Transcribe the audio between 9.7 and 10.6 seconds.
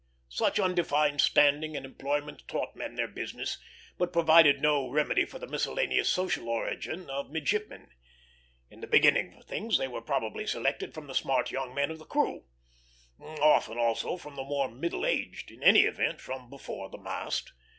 they were probably